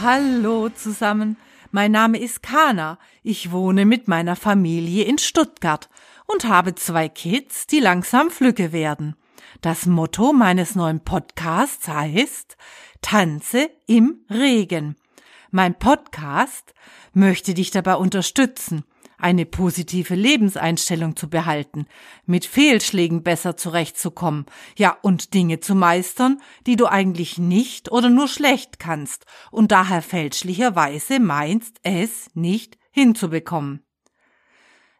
Hallo 0.00 0.68
zusammen, 0.68 1.36
mein 1.70 1.92
Name 1.92 2.18
ist 2.18 2.42
Kana. 2.42 2.98
Ich 3.22 3.52
wohne 3.52 3.84
mit 3.84 4.08
meiner 4.08 4.36
Familie 4.36 5.04
in 5.04 5.18
Stuttgart 5.18 5.88
und 6.26 6.44
habe 6.44 6.74
zwei 6.74 7.08
Kids, 7.08 7.66
die 7.66 7.80
langsam 7.80 8.30
flügge 8.30 8.72
werden. 8.72 9.16
Das 9.60 9.86
Motto 9.86 10.32
meines 10.32 10.74
neuen 10.74 11.00
Podcasts 11.00 11.86
heißt 11.88 12.56
Tanze 13.00 13.70
im 13.86 14.24
Regen. 14.28 14.96
Mein 15.50 15.78
Podcast 15.78 16.74
möchte 17.12 17.54
dich 17.54 17.70
dabei 17.70 17.94
unterstützen, 17.94 18.84
eine 19.22 19.46
positive 19.46 20.14
Lebenseinstellung 20.14 21.16
zu 21.16 21.28
behalten, 21.28 21.86
mit 22.26 22.44
Fehlschlägen 22.44 23.22
besser 23.22 23.56
zurechtzukommen, 23.56 24.46
ja 24.76 24.96
und 25.02 25.34
Dinge 25.34 25.60
zu 25.60 25.74
meistern, 25.74 26.40
die 26.66 26.76
du 26.76 26.86
eigentlich 26.86 27.38
nicht 27.38 27.90
oder 27.90 28.08
nur 28.08 28.28
schlecht 28.28 28.78
kannst 28.78 29.26
und 29.50 29.72
daher 29.72 30.02
fälschlicherweise 30.02 31.20
meinst, 31.20 31.78
es 31.82 32.28
nicht 32.34 32.78
hinzubekommen. 32.90 33.82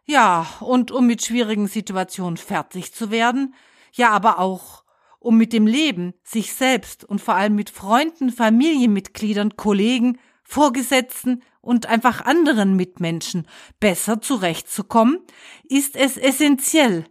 Ja, 0.05 0.47
und 0.59 0.91
um 0.91 1.07
mit 1.07 1.23
schwierigen 1.23 1.67
Situationen 1.67 2.37
fertig 2.37 2.93
zu 2.93 3.11
werden, 3.11 3.55
ja 3.93 4.09
aber 4.11 4.39
auch 4.39 4.83
um 5.19 5.37
mit 5.37 5.53
dem 5.53 5.67
Leben, 5.67 6.13
sich 6.23 6.53
selbst 6.53 7.05
und 7.05 7.21
vor 7.21 7.35
allem 7.35 7.55
mit 7.55 7.69
Freunden, 7.69 8.29
Familienmitgliedern, 8.29 9.55
Kollegen, 9.55 10.19
Vorgesetzten 10.43 11.41
und 11.63 11.85
einfach 11.85 12.21
anderen 12.21 12.75
Mitmenschen 12.75 13.47
besser 13.79 14.21
zurechtzukommen, 14.21 15.19
ist 15.63 15.95
es 15.95 16.17
essentiell, 16.17 17.05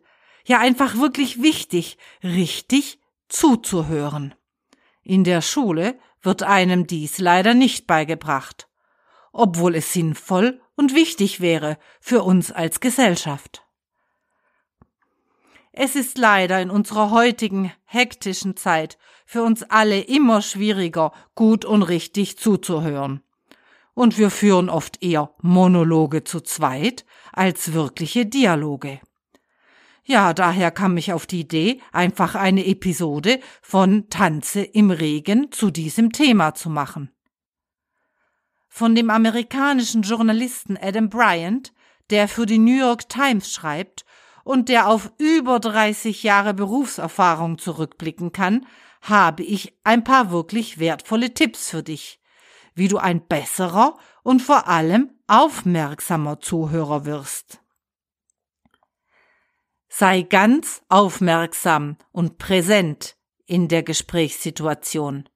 ja 0.45 0.59
einfach 0.61 0.99
wirklich 0.99 1.43
wichtig, 1.43 1.97
richtig 2.23 3.01
zuzuhören. 3.29 4.35
In 5.03 5.25
der 5.25 5.41
Schule 5.41 5.99
wird 6.21 6.43
einem 6.43 6.87
dies 6.87 7.19
leider 7.19 7.55
nicht 7.55 7.87
beigebracht, 7.87 8.69
obwohl 9.33 9.75
es 9.75 9.95
sinnvoll 9.95 10.61
und 10.77 10.95
wichtig 10.95 11.41
wäre 11.41 11.79
für 12.01 12.23
uns 12.23 12.53
als 12.53 12.81
Gesellschaft. 12.81 13.65
Es 15.73 15.97
ist 15.97 16.19
leider 16.19 16.61
in 16.61 16.69
unserer 16.69 17.11
heutigen 17.11 17.73
hektischen 17.87 18.55
Zeit 18.59 18.99
für 19.25 19.43
uns 19.43 19.63
alle 19.63 20.01
immer 20.01 20.43
schwieriger, 20.43 21.13
gut 21.35 21.65
und 21.65 21.83
richtig 21.83 22.37
zuzuhören 22.37 23.23
und 23.95 24.19
wir 24.19 24.31
führen 24.31 24.69
oft 24.69 25.03
eher 25.03 25.35
Monologe 25.43 26.25
zu 26.25 26.41
zweit 26.41 27.05
als 27.33 27.73
wirkliche 27.73 28.27
Dialoge. 28.27 29.01
Ja, 30.05 30.35
daher 30.35 30.71
kam 30.71 30.97
ich 30.97 31.13
auf 31.13 31.27
die 31.27 31.41
Idee, 31.41 31.81
einfach 31.93 32.35
eine 32.35 32.67
Episode 32.67 33.39
von 33.61 34.09
Tanze 34.09 34.63
im 34.63 34.91
Regen 34.91 35.53
zu 35.53 35.71
diesem 35.71 36.11
Thema 36.11 36.55
zu 36.55 36.71
machen. 36.71 37.11
Von 38.69 38.95
dem 38.95 39.11
amerikanischen 39.11 40.03
Journalisten 40.03 40.77
Adam 40.81 41.09
Bryant, 41.09 41.73
der 42.11 42.27
für 42.27 42.47
die 42.47 42.59
New 42.59 42.77
York 42.77 43.09
Times 43.09 43.53
schreibt 43.53 44.05
und 44.45 44.69
der 44.69 44.89
auf 44.89 45.13
über 45.19 45.61
30 45.61 46.23
Jahre 46.25 46.53
Berufserfahrung 46.53 47.59
zurückblicken 47.59 48.33
kann, 48.33 48.67
habe 49.03 49.45
ich 49.45 49.79
ein 49.85 50.03
paar 50.03 50.33
wirklich 50.33 50.79
wertvolle 50.79 51.33
Tipps 51.35 51.71
für 51.71 51.83
dich 51.83 52.22
wie 52.75 52.89
du 52.89 52.99
ein 52.99 53.27
besserer 53.27 53.97
und 54.23 54.41
vor 54.43 54.69
allem 54.69 55.11
aufmerksamer 55.27 56.41
Zuhörer 56.41 57.05
wirst. 57.05 57.61
Sei 59.89 60.23
ganz 60.23 60.83
aufmerksam 60.89 61.97
und 62.13 62.39
präsent 62.39 63.17
in 63.45 63.69
der 63.69 63.83
Gesprächssituation. 63.83 65.29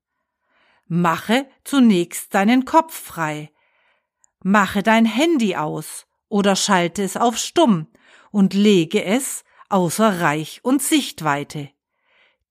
Mache 0.86 1.46
zunächst 1.64 2.32
deinen 2.34 2.64
Kopf 2.64 2.94
frei. 2.98 3.52
Mache 4.42 4.82
dein 4.82 5.04
Handy 5.04 5.56
aus 5.56 6.06
oder 6.28 6.56
schalte 6.56 7.02
es 7.02 7.16
auf 7.16 7.36
Stumm 7.36 7.88
und 8.30 8.54
lege 8.54 9.04
es 9.04 9.44
außer 9.68 10.20
Reich 10.20 10.60
und 10.62 10.82
Sichtweite. 10.82 11.70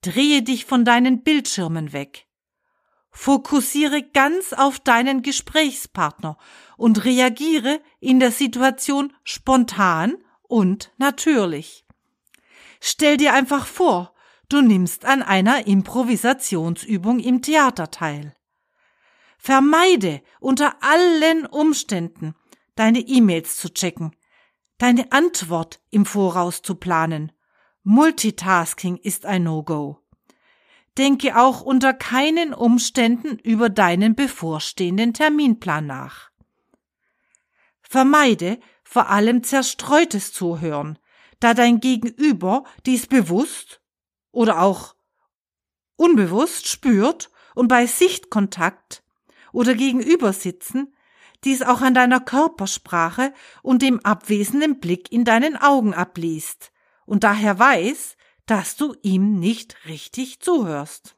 Drehe 0.01 0.44
dich 0.44 0.66
von 0.66 0.85
deinen 0.85 1.24
Bildschirmen 1.24 1.94
weg. 1.94 2.25
Fokussiere 3.17 4.03
ganz 4.03 4.51
auf 4.51 4.77
deinen 4.77 5.21
Gesprächspartner 5.21 6.37
und 6.75 7.05
reagiere 7.05 7.79
in 8.01 8.19
der 8.19 8.29
Situation 8.29 9.13
spontan 9.23 10.17
und 10.43 10.91
natürlich. 10.97 11.85
Stell 12.81 13.15
dir 13.15 13.33
einfach 13.33 13.67
vor, 13.67 14.13
du 14.49 14.61
nimmst 14.61 15.05
an 15.05 15.23
einer 15.23 15.65
Improvisationsübung 15.65 17.19
im 17.19 17.41
Theater 17.41 17.89
teil. 17.89 18.35
Vermeide 19.37 20.21
unter 20.41 20.83
allen 20.83 21.45
Umständen, 21.45 22.35
deine 22.75 22.99
E-Mails 22.99 23.55
zu 23.55 23.73
checken, 23.73 24.13
deine 24.77 25.13
Antwort 25.13 25.79
im 25.89 26.05
Voraus 26.05 26.61
zu 26.61 26.75
planen. 26.75 27.31
Multitasking 27.81 28.97
ist 28.97 29.25
ein 29.25 29.43
No-Go. 29.43 30.04
Denke 30.97 31.38
auch 31.38 31.61
unter 31.61 31.94
keinen 31.94 32.53
Umständen 32.53 33.38
über 33.39 33.69
deinen 33.69 34.16
bevorstehenden 34.16 35.13
Terminplan 35.13 35.85
nach. 35.85 36.29
Vermeide 37.81 38.59
vor 38.83 39.09
allem 39.09 39.44
zerstreutes 39.44 40.31
Zuhören, 40.31 40.97
da 41.39 41.53
dein 41.53 41.79
Gegenüber 41.79 42.63
dies 42.85 43.07
bewusst 43.07 43.81
oder 44.31 44.61
auch 44.61 44.95
unbewusst 45.97 46.67
spürt 46.67 47.29
und 47.56 47.67
bei 47.67 47.88
Sichtkontakt 47.88 49.03
oder 49.51 49.73
Gegenübersitzen 49.75 50.94
dies 51.44 51.62
auch 51.62 51.81
an 51.81 51.94
deiner 51.94 52.19
Körpersprache 52.19 53.33
und 53.62 53.81
dem 53.81 54.00
abwesenden 54.03 54.79
Blick 54.79 55.12
in 55.12 55.25
deinen 55.25 55.56
Augen 55.56 55.94
abliest 55.94 56.72
und 57.06 57.23
daher 57.23 57.59
weiß, 57.59 58.17
dass 58.45 58.75
du 58.75 58.95
ihm 59.01 59.39
nicht 59.39 59.75
richtig 59.85 60.39
zuhörst. 60.39 61.16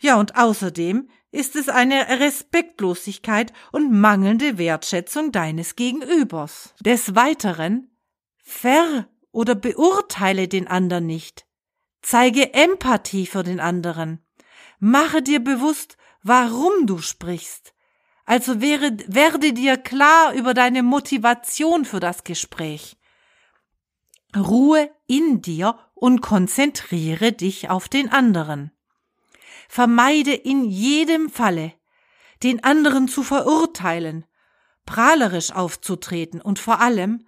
Ja, 0.00 0.16
und 0.16 0.36
außerdem 0.36 1.08
ist 1.30 1.56
es 1.56 1.68
eine 1.68 2.20
Respektlosigkeit 2.20 3.52
und 3.72 3.92
mangelnde 3.92 4.58
Wertschätzung 4.58 5.32
deines 5.32 5.76
Gegenübers. 5.76 6.74
Des 6.80 7.14
Weiteren 7.14 7.90
ver- 8.42 9.08
oder 9.32 9.54
beurteile 9.54 10.48
den 10.48 10.68
anderen 10.68 11.06
nicht. 11.06 11.46
Zeige 12.00 12.54
Empathie 12.54 13.26
für 13.26 13.42
den 13.42 13.60
anderen. 13.60 14.24
Mache 14.78 15.22
dir 15.22 15.40
bewusst, 15.42 15.96
warum 16.22 16.86
du 16.86 16.98
sprichst. 16.98 17.74
Also 18.24 18.60
wäre, 18.60 18.96
werde 19.06 19.52
dir 19.52 19.76
klar 19.76 20.32
über 20.34 20.54
deine 20.54 20.82
Motivation 20.82 21.84
für 21.84 22.00
das 22.00 22.24
Gespräch. 22.24 22.96
Ruhe 24.36 24.90
in 25.06 25.40
dir 25.40 25.78
und 26.00 26.20
konzentriere 26.20 27.32
dich 27.32 27.70
auf 27.70 27.88
den 27.88 28.10
anderen. 28.10 28.72
Vermeide 29.68 30.32
in 30.32 30.64
jedem 30.64 31.28
Falle, 31.28 31.72
den 32.42 32.64
anderen 32.64 33.08
zu 33.08 33.22
verurteilen, 33.22 34.24
prahlerisch 34.86 35.52
aufzutreten 35.52 36.40
und 36.40 36.58
vor 36.58 36.80
allem 36.80 37.26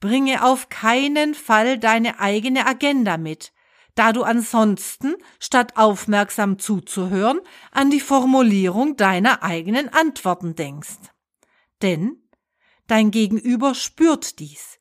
bringe 0.00 0.44
auf 0.44 0.68
keinen 0.68 1.34
Fall 1.34 1.78
deine 1.78 2.20
eigene 2.20 2.66
Agenda 2.66 3.16
mit, 3.16 3.52
da 3.94 4.12
du 4.12 4.22
ansonsten, 4.22 5.14
statt 5.40 5.76
aufmerksam 5.76 6.58
zuzuhören, 6.58 7.40
an 7.70 7.90
die 7.90 8.00
Formulierung 8.00 8.96
deiner 8.96 9.42
eigenen 9.42 9.88
Antworten 9.88 10.54
denkst. 10.54 10.98
Denn 11.80 12.22
dein 12.86 13.10
Gegenüber 13.10 13.74
spürt 13.74 14.38
dies 14.40 14.78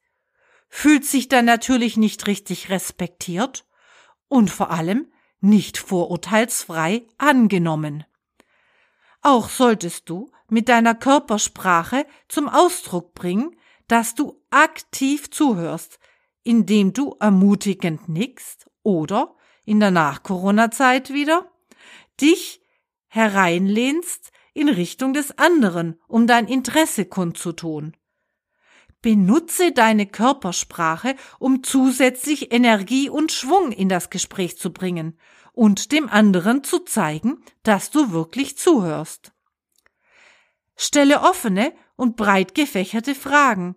fühlt 0.75 1.05
sich 1.05 1.29
dann 1.29 1.45
natürlich 1.45 1.97
nicht 1.97 2.25
richtig 2.25 2.71
respektiert 2.71 3.63
und 4.27 4.49
vor 4.49 4.71
allem 4.71 5.05
nicht 5.39 5.77
vorurteilsfrei 5.77 7.05
angenommen. 7.19 8.05
Auch 9.21 9.49
solltest 9.49 10.09
du 10.09 10.31
mit 10.49 10.69
deiner 10.69 10.95
Körpersprache 10.95 12.07
zum 12.27 12.49
Ausdruck 12.49 13.13
bringen, 13.13 13.55
dass 13.87 14.15
du 14.15 14.41
aktiv 14.49 15.29
zuhörst, 15.29 15.99
indem 16.41 16.91
du 16.91 17.15
ermutigend 17.19 18.09
nickst 18.09 18.65
oder 18.81 19.35
in 19.65 19.79
der 19.79 19.91
Nach-Corona-Zeit 19.91 21.13
wieder 21.13 21.51
dich 22.19 22.61
hereinlehnst 23.09 24.31
in 24.55 24.69
Richtung 24.69 25.13
des 25.13 25.37
anderen, 25.37 26.01
um 26.07 26.25
dein 26.25 26.47
Interesse 26.47 27.05
kundzutun. 27.05 27.95
Benutze 29.03 29.73
deine 29.73 30.07
Körpersprache, 30.07 31.15
um 31.37 31.61
zusätzlich 31.61 32.51
Energie 32.51 33.09
und 33.09 33.31
Schwung 33.31 33.71
in 33.73 33.89
das 33.89 34.09
Gespräch 34.09 34.57
zu 34.57 34.73
bringen 34.73 35.19
und 35.51 35.91
dem 35.91 36.09
anderen 36.09 36.63
zu 36.63 36.79
zeigen, 36.79 37.43
dass 37.61 37.91
du 37.91 38.11
wirklich 38.11 38.57
zuhörst. 38.57 39.33
Stelle 40.75 41.21
offene 41.21 41.73
und 41.95 42.15
breit 42.15 42.55
gefächerte 42.55 43.13
Fragen. 43.13 43.75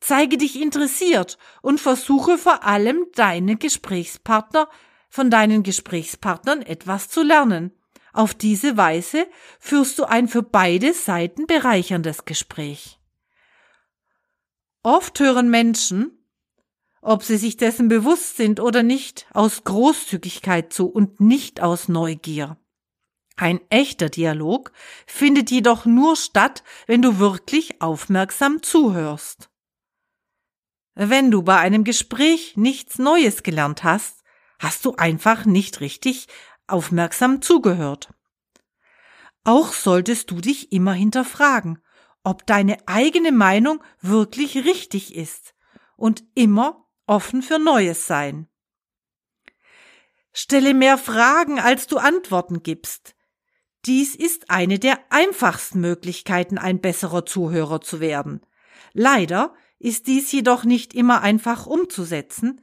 Zeige 0.00 0.36
dich 0.36 0.60
interessiert 0.60 1.38
und 1.62 1.80
versuche 1.80 2.38
vor 2.38 2.64
allem 2.64 3.06
deine 3.14 3.56
Gesprächspartner 3.56 4.68
von 5.08 5.30
deinen 5.30 5.62
Gesprächspartnern 5.62 6.62
etwas 6.62 7.08
zu 7.08 7.22
lernen. 7.22 7.72
Auf 8.12 8.34
diese 8.34 8.76
Weise 8.76 9.28
führst 9.60 9.98
du 9.98 10.04
ein 10.04 10.26
für 10.26 10.42
beide 10.42 10.92
Seiten 10.92 11.46
bereicherndes 11.46 12.24
Gespräch. 12.24 12.97
Oft 14.82 15.18
hören 15.20 15.50
Menschen, 15.50 16.12
ob 17.00 17.22
sie 17.22 17.36
sich 17.36 17.56
dessen 17.56 17.88
bewusst 17.88 18.36
sind 18.36 18.60
oder 18.60 18.82
nicht, 18.82 19.26
aus 19.32 19.64
Großzügigkeit 19.64 20.72
zu 20.72 20.86
und 20.86 21.20
nicht 21.20 21.60
aus 21.60 21.88
Neugier. 21.88 22.56
Ein 23.36 23.60
echter 23.70 24.08
Dialog 24.08 24.72
findet 25.06 25.50
jedoch 25.50 25.84
nur 25.84 26.16
statt, 26.16 26.64
wenn 26.86 27.02
du 27.02 27.18
wirklich 27.18 27.80
aufmerksam 27.80 28.62
zuhörst. 28.62 29.48
Wenn 30.94 31.30
du 31.30 31.42
bei 31.42 31.56
einem 31.58 31.84
Gespräch 31.84 32.56
nichts 32.56 32.98
Neues 32.98 33.44
gelernt 33.44 33.84
hast, 33.84 34.24
hast 34.58 34.84
du 34.84 34.96
einfach 34.96 35.44
nicht 35.44 35.80
richtig 35.80 36.26
aufmerksam 36.66 37.40
zugehört. 37.40 38.12
Auch 39.44 39.72
solltest 39.72 40.32
du 40.32 40.40
dich 40.40 40.72
immer 40.72 40.92
hinterfragen, 40.92 41.78
ob 42.28 42.44
deine 42.44 42.76
eigene 42.86 43.32
Meinung 43.32 43.82
wirklich 44.02 44.56
richtig 44.66 45.14
ist 45.16 45.54
und 45.96 46.24
immer 46.34 46.86
offen 47.06 47.40
für 47.40 47.58
Neues 47.58 48.06
sein. 48.06 48.48
Stelle 50.34 50.74
mehr 50.74 50.98
Fragen, 50.98 51.58
als 51.58 51.86
du 51.86 51.96
Antworten 51.96 52.62
gibst. 52.62 53.16
Dies 53.86 54.14
ist 54.14 54.50
eine 54.50 54.78
der 54.78 54.98
einfachsten 55.08 55.80
Möglichkeiten, 55.80 56.58
ein 56.58 56.82
besserer 56.82 57.24
Zuhörer 57.24 57.80
zu 57.80 57.98
werden. 57.98 58.42
Leider 58.92 59.54
ist 59.78 60.06
dies 60.06 60.30
jedoch 60.30 60.64
nicht 60.64 60.92
immer 60.92 61.22
einfach 61.22 61.64
umzusetzen, 61.64 62.60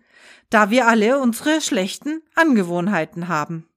da 0.51 0.69
wir 0.69 0.87
alle 0.87 1.19
unsere 1.19 1.59
schlechten 1.59 2.21
Angewohnheiten 2.35 3.29
haben. 3.29 3.67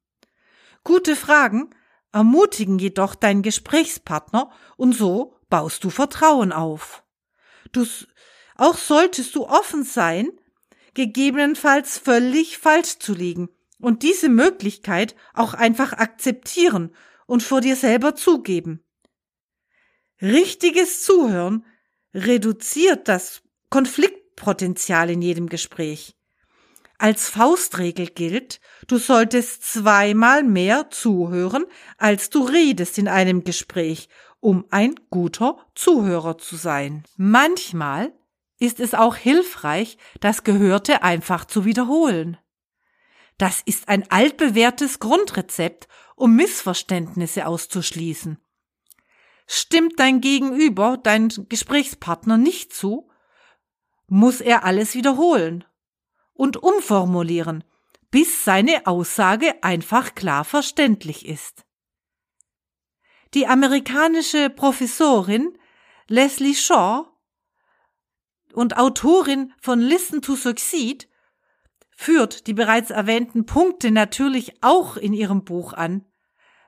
Gute 0.84 1.16
Fragen 1.16 1.70
ermutigen 2.12 2.78
jedoch 2.78 3.14
deinen 3.14 3.40
Gesprächspartner 3.40 4.50
und 4.76 4.92
so 4.92 5.37
baust 5.48 5.84
du 5.84 5.90
Vertrauen 5.90 6.52
auf. 6.52 7.02
Du, 7.72 7.86
auch 8.56 8.76
solltest 8.76 9.34
du 9.34 9.46
offen 9.46 9.84
sein, 9.84 10.30
gegebenenfalls 10.94 11.98
völlig 11.98 12.58
falsch 12.58 12.98
zu 12.98 13.14
liegen 13.14 13.48
und 13.80 14.02
diese 14.02 14.28
Möglichkeit 14.28 15.14
auch 15.34 15.54
einfach 15.54 15.92
akzeptieren 15.92 16.94
und 17.26 17.42
vor 17.42 17.60
dir 17.60 17.76
selber 17.76 18.14
zugeben. 18.14 18.82
Richtiges 20.20 21.04
Zuhören 21.04 21.64
reduziert 22.12 23.06
das 23.06 23.42
Konfliktpotenzial 23.70 25.10
in 25.10 25.22
jedem 25.22 25.48
Gespräch. 25.48 26.16
Als 27.00 27.28
Faustregel 27.28 28.08
gilt, 28.08 28.60
du 28.88 28.98
solltest 28.98 29.62
zweimal 29.62 30.42
mehr 30.42 30.90
zuhören, 30.90 31.64
als 31.96 32.28
du 32.30 32.42
redest 32.42 32.98
in 32.98 33.06
einem 33.06 33.44
Gespräch, 33.44 34.08
um 34.40 34.64
ein 34.70 34.94
guter 35.10 35.58
Zuhörer 35.74 36.38
zu 36.38 36.56
sein. 36.56 37.04
Manchmal 37.16 38.12
ist 38.58 38.80
es 38.80 38.94
auch 38.94 39.16
hilfreich, 39.16 39.98
das 40.20 40.44
Gehörte 40.44 41.02
einfach 41.02 41.44
zu 41.44 41.64
wiederholen. 41.64 42.36
Das 43.36 43.62
ist 43.64 43.88
ein 43.88 44.10
altbewährtes 44.10 44.98
Grundrezept, 44.98 45.86
um 46.16 46.34
Missverständnisse 46.34 47.46
auszuschließen. 47.46 48.38
Stimmt 49.46 49.98
dein 49.98 50.20
Gegenüber, 50.20 50.98
dein 51.02 51.28
Gesprächspartner 51.48 52.36
nicht 52.36 52.72
zu, 52.72 53.08
muss 54.08 54.40
er 54.40 54.64
alles 54.64 54.94
wiederholen 54.94 55.64
und 56.32 56.56
umformulieren, 56.56 57.64
bis 58.10 58.44
seine 58.44 58.86
Aussage 58.86 59.62
einfach 59.62 60.14
klar 60.14 60.44
verständlich 60.44 61.26
ist. 61.26 61.64
Die 63.34 63.46
amerikanische 63.46 64.48
Professorin 64.48 65.58
Leslie 66.06 66.54
Shaw 66.54 67.04
und 68.54 68.78
Autorin 68.78 69.52
von 69.60 69.80
Listen 69.80 70.22
to 70.22 70.34
Succeed 70.34 71.08
führt 71.94 72.46
die 72.46 72.54
bereits 72.54 72.90
erwähnten 72.90 73.44
Punkte 73.44 73.90
natürlich 73.90 74.54
auch 74.62 74.96
in 74.96 75.12
ihrem 75.12 75.44
Buch 75.44 75.74
an, 75.74 76.06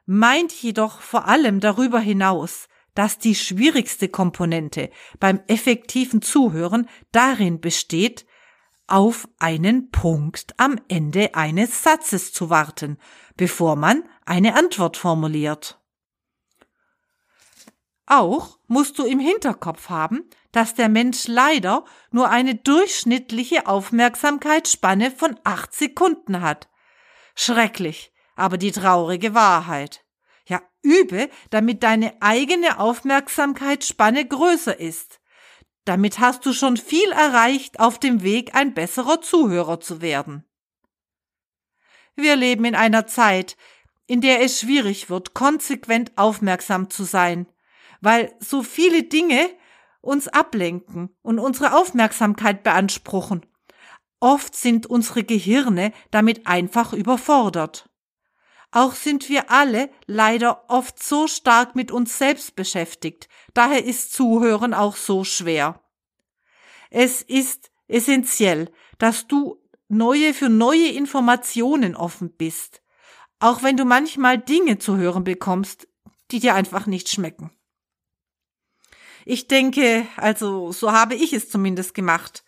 meint 0.05 0.53
jedoch 0.53 1.01
vor 1.01 1.29
allem 1.29 1.61
darüber 1.61 2.01
hinaus, 2.01 2.69
dass 2.95 3.17
die 3.17 3.35
schwierigste 3.35 4.09
Komponente 4.09 4.91
beim 5.19 5.41
effektiven 5.47 6.21
Zuhören 6.21 6.89
darin 7.13 7.61
besteht, 7.61 8.27
auf 8.87 9.29
einen 9.39 9.91
Punkt 9.91 10.53
am 10.59 10.79
Ende 10.89 11.35
eines 11.35 11.83
Satzes 11.83 12.33
zu 12.33 12.51
warten, 12.51 12.99
bevor 13.37 13.77
man 13.77 14.03
eine 14.27 14.57
Antwort 14.57 14.99
formuliert. 14.99 15.80
Auch 18.13 18.59
musst 18.67 18.99
du 18.99 19.05
im 19.05 19.21
Hinterkopf 19.21 19.89
haben, 19.89 20.29
dass 20.51 20.75
der 20.75 20.89
Mensch 20.89 21.29
leider 21.29 21.85
nur 22.11 22.29
eine 22.29 22.57
durchschnittliche 22.57 23.69
Aufmerksamkeitsspanne 23.69 25.13
von 25.13 25.39
acht 25.45 25.73
Sekunden 25.73 26.41
hat. 26.41 26.69
Schrecklich, 27.37 28.13
aber 28.35 28.59
die 28.59 28.73
traurige 28.73 29.33
Wahrheit. 29.35 30.05
Ja, 30.45 30.61
übe, 30.83 31.31
damit 31.51 31.85
deine 31.85 32.21
eigene 32.21 32.81
Aufmerksamkeitsspanne 32.81 34.27
größer 34.27 34.81
ist. 34.81 35.21
Damit 35.85 36.19
hast 36.19 36.45
du 36.45 36.53
schon 36.53 36.79
viel 36.79 37.13
erreicht 37.13 37.79
auf 37.79 38.01
dem 38.01 38.25
Weg, 38.25 38.57
ein 38.57 38.75
besserer 38.75 39.21
Zuhörer 39.21 39.79
zu 39.79 40.03
werden. 40.03 40.45
Wir 42.17 42.35
leben 42.35 42.65
in 42.65 42.75
einer 42.75 43.07
Zeit, 43.07 43.57
in 44.09 44.21
der 44.21 44.43
es 44.43 44.59
schwierig 44.59 45.11
wird, 45.11 45.33
konsequent 45.33 46.11
aufmerksam 46.17 46.91
zu 46.91 47.05
sein 47.05 47.47
weil 48.01 48.35
so 48.41 48.63
viele 48.63 49.03
Dinge 49.03 49.49
uns 50.01 50.29
ablenken 50.29 51.11
und 51.23 51.39
unsere 51.39 51.77
Aufmerksamkeit 51.77 52.63
beanspruchen. 52.63 53.45
Oft 54.19 54.55
sind 54.55 54.87
unsere 54.87 55.25
Gehirne 55.25 55.93
damit 56.11 56.47
einfach 56.47 56.93
überfordert. 56.93 57.89
Auch 58.73 58.95
sind 58.95 59.29
wir 59.29 59.51
alle 59.51 59.91
leider 60.07 60.65
oft 60.69 61.03
so 61.03 61.27
stark 61.27 61.75
mit 61.75 61.91
uns 61.91 62.19
selbst 62.19 62.55
beschäftigt, 62.55 63.29
daher 63.53 63.85
ist 63.85 64.13
Zuhören 64.13 64.75
auch 64.75 64.97
so 64.97 65.25
schwer. 65.25 65.81
Es 66.91 67.23
ist 67.23 67.71
essentiell, 67.89 68.71
dass 68.99 69.27
du 69.27 69.61
neue 69.89 70.35
für 70.35 70.49
neue 70.49 70.89
Informationen 70.89 71.97
offen 71.97 72.31
bist, 72.31 72.83
auch 73.41 73.63
wenn 73.63 73.77
du 73.77 73.85
manchmal 73.85 74.39
Dinge 74.39 74.79
zu 74.79 74.97
hören 74.97 75.25
bekommst, 75.25 75.89
die 76.31 76.39
dir 76.39 76.55
einfach 76.55 76.87
nicht 76.87 77.09
schmecken. 77.09 77.51
Ich 79.33 79.47
denke, 79.47 80.09
also 80.17 80.73
so 80.73 80.91
habe 80.91 81.15
ich 81.15 81.33
es 81.33 81.49
zumindest 81.49 81.95
gemacht. 81.95 82.43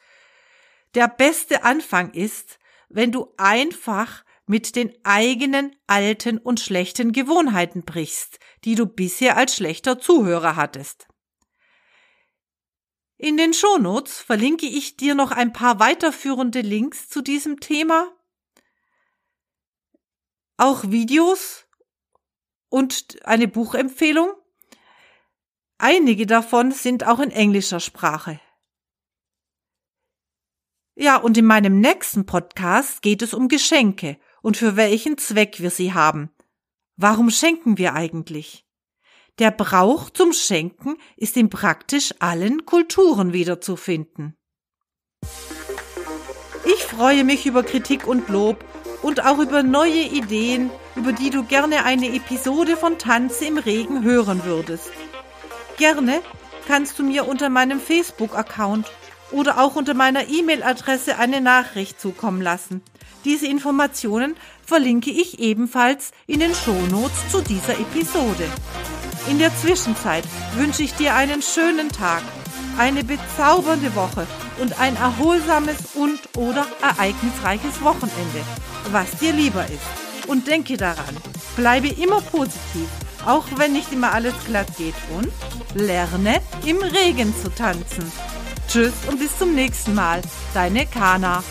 Der 0.97 1.07
beste 1.07 1.63
Anfang 1.63 2.11
ist, 2.13 2.59
wenn 2.89 3.13
du 3.13 3.33
einfach 3.37 4.25
mit 4.47 4.75
den 4.75 4.93
eigenen 5.05 5.77
alten 5.87 6.39
und 6.39 6.59
schlechten 6.59 7.13
Gewohnheiten 7.13 7.85
brichst, 7.85 8.41
die 8.65 8.75
du 8.75 8.87
bisher 8.87 9.37
als 9.37 9.55
schlechter 9.55 10.01
Zuhörer 10.01 10.57
hattest. 10.57 11.07
In 13.17 13.37
den 13.37 13.55
Shownotes 13.55 14.19
verlinke 14.19 14.67
ich 14.67 14.97
dir 14.97 15.15
noch 15.15 15.31
ein 15.31 15.53
paar 15.53 15.79
weiterführende 15.79 16.63
Links 16.63 17.09
zu 17.09 17.23
diesem 17.23 17.61
Thema, 17.61 18.11
auch 20.57 20.83
Videos 20.91 21.65
und 22.71 23.25
eine 23.25 23.47
Buchempfehlung. 23.47 24.33
Einige 25.85 26.27
davon 26.27 26.71
sind 26.71 27.09
auch 27.09 27.19
in 27.19 27.33
englischer 27.33 27.81
Sprache. 27.81 28.39
Ja, 30.95 31.17
und 31.17 31.37
in 31.37 31.45
meinem 31.45 31.81
nächsten 31.81 32.25
Podcast 32.25 33.03
geht 33.03 33.21
es 33.21 33.35
um 33.35 33.49
Geschenke 33.49 34.17
und 34.43 34.57
für 34.57 34.77
welchen 34.77 35.19
Zweck 35.19 35.59
wir 35.59 35.71
sie 35.71 35.93
haben. 35.93 36.31
Warum 36.95 37.31
schenken 37.31 37.79
wir 37.79 37.95
eigentlich? 37.95 38.65
Der 39.41 39.51
Brauch 39.51 40.09
zum 40.11 40.33
Schenken 40.33 40.99
ist 41.17 41.37
in 41.37 41.51
praktisch 41.51 42.15
allen 42.21 42.65
Kulturen 42.65 43.33
wiederzufinden. 43.33 44.37
Ich 46.65 46.85
freue 46.85 47.25
mich 47.25 47.45
über 47.45 47.65
Kritik 47.65 48.07
und 48.07 48.29
Lob 48.29 48.65
und 49.03 49.25
auch 49.27 49.41
über 49.41 49.65
neue 49.65 50.05
Ideen, 50.05 50.71
über 50.95 51.13
die 51.13 51.31
du 51.31 51.43
gerne 51.43 51.85
eine 51.85 52.15
Episode 52.15 52.77
von 52.77 53.01
Tanze 53.01 53.47
im 53.47 53.59
Regen 53.59 54.05
hören 54.05 54.45
würdest. 54.45 54.93
Gerne 55.77 56.21
kannst 56.67 56.99
du 56.99 57.03
mir 57.03 57.27
unter 57.27 57.49
meinem 57.49 57.81
Facebook-Account 57.81 58.91
oder 59.31 59.59
auch 59.59 59.77
unter 59.77 59.95
meiner 59.95 60.29
E-Mail-Adresse 60.29 61.19
eine 61.19 61.41
Nachricht 61.41 62.01
zukommen 62.01 62.43
lassen. 62.43 62.83
Diese 63.25 63.47
Informationen 63.47 64.37
verlinke 64.65 65.11
ich 65.11 65.39
ebenfalls 65.39 66.13
in 66.27 66.41
den 66.41 66.55
Shownotes 66.55 67.31
zu 67.31 67.41
dieser 67.41 67.79
Episode. 67.79 68.49
In 69.31 69.39
der 69.39 69.57
Zwischenzeit 69.57 70.25
wünsche 70.57 70.83
ich 70.83 70.95
dir 70.95 71.15
einen 71.15 71.43
schönen 71.43 71.89
Tag, 71.89 72.23
eine 72.79 73.05
bezaubernde 73.05 73.95
Woche 73.95 74.27
und 74.61 74.81
ein 74.81 74.97
erholsames 74.97 75.77
und 75.95 76.19
oder 76.37 76.67
ereignisreiches 76.83 77.83
Wochenende. 77.83 78.43
was 78.91 79.11
dir 79.19 79.33
lieber 79.33 79.65
ist. 79.67 80.29
Und 80.29 80.49
denke 80.49 80.77
daran, 80.77 81.17
bleibe 81.57 81.89
immer 81.89 82.21
positiv, 82.21 82.89
auch 83.27 83.45
wenn 83.57 83.73
nicht 83.73 83.93
immer 83.93 84.13
alles 84.13 84.35
glatt 84.47 84.77
geht 84.77 84.95
und 85.17 85.29
lerne 85.75 86.41
im 86.65 86.79
Regen 86.79 87.35
zu 87.43 87.51
tanzen. 87.55 88.11
Tschüss 88.69 88.93
und 89.09 89.19
bis 89.19 89.37
zum 89.39 89.55
nächsten 89.55 89.95
Mal, 89.95 90.23
deine 90.55 90.87
Kana. 90.87 91.43